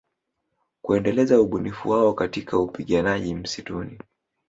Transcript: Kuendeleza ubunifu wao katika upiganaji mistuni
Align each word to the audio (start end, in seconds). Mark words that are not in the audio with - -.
Kuendeleza 0.81 1.41
ubunifu 1.41 1.89
wao 1.89 2.13
katika 2.13 2.57
upiganaji 2.57 3.35
mistuni 3.35 3.99